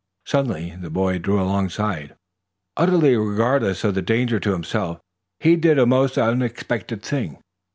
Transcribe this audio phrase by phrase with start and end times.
[0.25, 2.15] Suddenly the boy drew alongside.
[2.75, 4.99] Utterly regardless of the danger to himself,
[5.39, 7.37] he did a most unexpected thing.